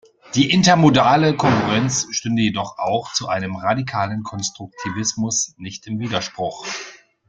[0.33, 6.65] Die intermodale Kongruenz stünde jedoch auch zu einem radikalen Konstruktivismus nicht im Widerspruch.